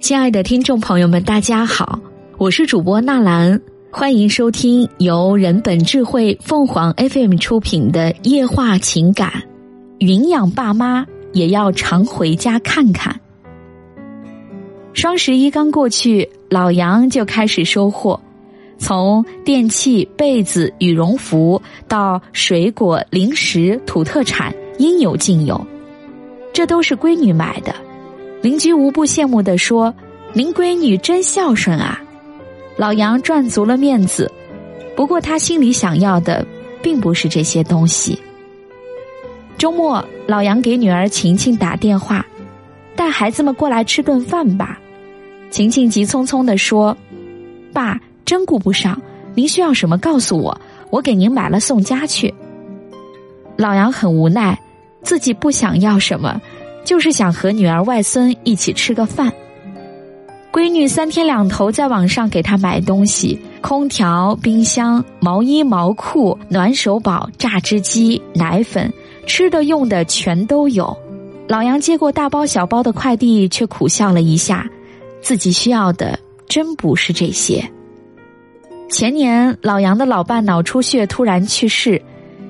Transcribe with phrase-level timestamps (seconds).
[0.00, 2.00] 亲爱的听众朋友们，大家好，
[2.38, 9.30] 我是主播纳兰，欢迎收听由人本智慧凤凰 FM 出品的夜话情感。
[9.98, 13.20] 云养爸妈也要常回家看看。
[14.94, 18.18] 双十一刚过去，老杨就开始收货，
[18.78, 25.60] 从电器、被子、羽绒服到水果、零食、土特产，应有尽有。
[26.54, 27.74] 这都是闺女买的。
[28.42, 29.94] 邻居无不羡慕地说
[30.32, 32.00] ：“您闺女真孝顺啊！”
[32.76, 34.30] 老杨赚足了面子，
[34.96, 36.46] 不过他心里想要的
[36.82, 38.18] 并不是这些东西。
[39.58, 42.24] 周末，老杨给女儿晴晴打电话
[42.96, 44.80] ：“带孩子们过来吃顿饭吧。”
[45.50, 46.96] 晴晴急匆匆地说
[47.74, 48.98] ：“爸，真顾不上，
[49.34, 52.32] 您需要什么告诉我，我给您买了送家去。”
[53.58, 54.58] 老杨很无奈，
[55.02, 56.40] 自己不想要什么。
[56.84, 59.32] 就是想和女儿外孙一起吃个饭。
[60.52, 68.92] 闺女三天两头在网上给她买东西：空调、冰箱、毛衣、毛裤、暖手宝、榨汁机、奶粉，
[69.26, 70.96] 吃的用的全都有。
[71.46, 74.68] 老杨接过大包小包的快递，却苦笑了一下，
[75.20, 76.18] 自己需要的
[76.48, 77.64] 真不是这些。
[78.88, 82.02] 前年，老杨的老伴脑出血突然去世，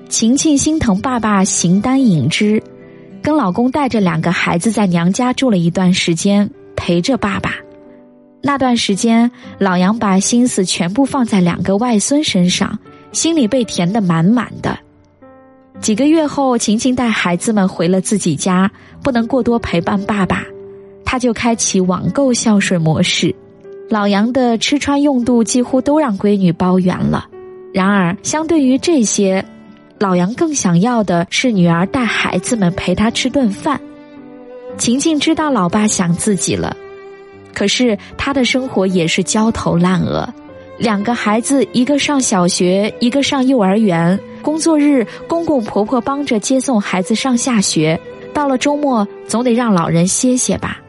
[0.09, 2.63] 晴晴心疼爸爸形单影只。
[3.23, 7.55] 跟老公带着两个孩子在娘家住了一段时间，陪着爸爸。
[8.43, 12.79] 那段时间，老杨把心思全部放在两个外孙身上，
[13.13, 14.79] 心里被填得满满的。
[15.81, 18.71] 几个月后，晴晴带孩子们回了自己家，
[19.03, 20.45] 不能过多陪伴爸爸，
[21.05, 23.35] 他就开启网购孝顺模式。
[23.91, 27.27] 老杨的吃穿用度几乎都让闺女包圆了。
[27.75, 29.45] 然而，相对于这些，
[30.01, 33.79] 老杨更想要的是女儿带孩子们陪他吃顿饭。
[34.79, 36.75] 晴晴知道老爸想自己了，
[37.53, 40.27] 可是她的生活也是焦头烂额。
[40.79, 44.19] 两个孩子，一个上小学，一个上幼儿园。
[44.41, 48.01] 工作日，公公婆婆帮着接送孩子上下学。
[48.33, 50.81] 到了周末，总得让老人歇歇吧。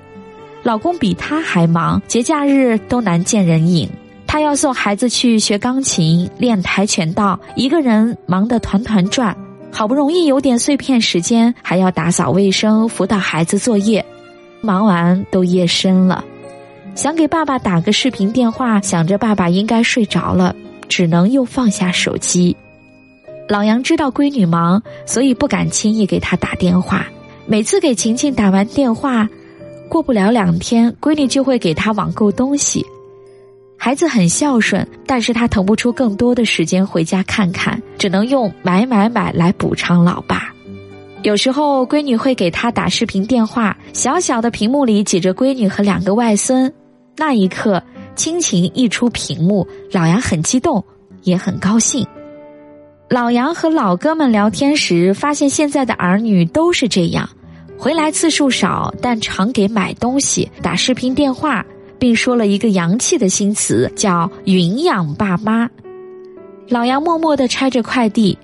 [0.64, 3.90] 老公比她还忙，节假日都难见人影。
[4.32, 9.36] 他要送孩子去学钢琴、练跆拳道，一个人忙得团团转。
[9.74, 14.06] 好不容易有点碎片时间，还要打扫卫生、辅导孩子作业，
[14.62, 16.24] 忙完都夜深了。
[16.96, 20.56] 想给爸爸打个视频电话，想着爸爸应该睡着了，
[20.88, 22.56] 只能又放下手机。
[23.50, 27.06] 老杨知道闺女忙，所以不敢轻易给她打电话。
[27.46, 29.28] 每次给晴晴打完电话，
[29.90, 32.86] 过不了两天，闺女就会给她网购东西。
[33.84, 40.54] 孩子很孝顺，但是他腾不出更多的时间回家看看，只能用买买买来补偿老爸。
[41.24, 46.72] 有时候闺女会给他打视频电话，小小的屏幕里挤着闺女和两个外孙，
[47.18, 47.82] 那一刻
[48.16, 50.86] 亲情溢出屏幕，老杨很激动，
[51.24, 52.06] 也很高兴。
[53.10, 57.28] 老杨和老哥们聊天时，发现现在的儿女都是这样，
[57.80, 61.66] 回来次数少，但常给买东西、打视频电话。
[62.02, 65.70] 并说了一个洋气的新词，叫“云养爸妈”。
[66.68, 68.36] 老杨默默的拆着快递，“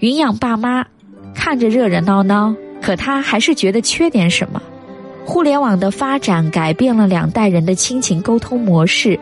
[0.00, 0.84] 云养爸妈”，
[1.32, 2.52] 看着热热闹闹，
[2.82, 4.60] 可他还是觉得缺点什么。
[5.24, 9.16] 互联网的发展改变了两代人的亲情沟通模式，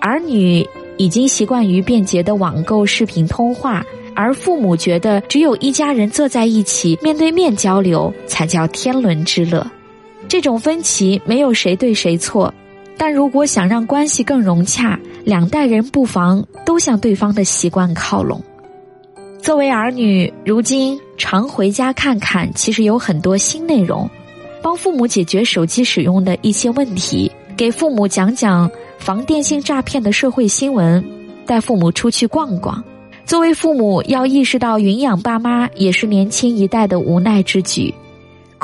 [0.00, 0.62] 儿女
[0.98, 3.82] 已经习惯于便捷的网购、视频通话，
[4.14, 9.66] 而父母觉得只有一家人坐在一起，面对面交流才叫天伦之乐。
[10.28, 12.52] 这种分歧没有谁对谁错。
[12.96, 18.40] 但如果想让关系更融洽，两代人不妨都向对方的习惯靠拢。
[19.42, 24.08] 作为儿女，如今常回家看看，其实有很多新内容，
[24.62, 31.04] 帮父母解决手机使用的一些问题，给父母讲讲防电信诈骗的社会新闻，
[31.44, 32.82] 带父母出去逛逛。
[33.26, 37.92] 作为父母，要意识到云养爸妈也是年轻一代的无奈之举。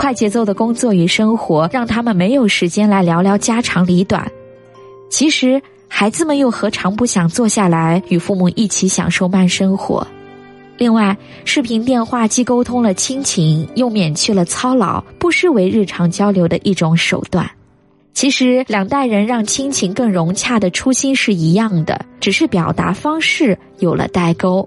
[0.00, 4.32] 快节奏的工作与生活让他们没有时间来聊聊家长里短。
[5.10, 10.06] 其实，孩子们又何尝不想坐下来与父母一起享受慢生活？
[10.78, 11.14] 另外，
[11.44, 17.50] 视频电话既沟通了亲情，又免去了操劳，不失为日常交流的一种手段。
[18.14, 24.66] 其实，两代人让亲情更融洽的初心是一样的，只是表达方式有了代沟。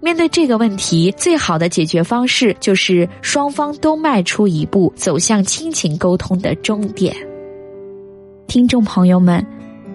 [0.00, 7.14] 面对这个问题，最好的解决方式就是双方都迈出一步，走向亲情沟通的终点。
[8.46, 9.44] 听众朋友们，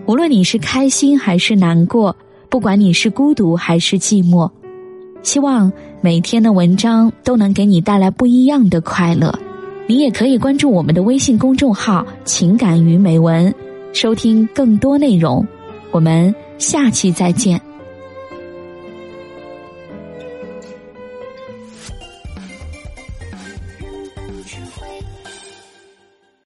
[0.06, 2.16] 无论你是开心还是难过，
[2.50, 4.50] 不管你是孤独还是寂寞，
[5.24, 5.72] 希望
[6.02, 9.34] 每天的文章都能给你带来不一样的快乐。
[9.88, 13.54] 你也可以关注我们的微信公众号“情感与美文”，
[13.92, 15.46] 收听更多内容。
[15.92, 17.73] 我们下期再见。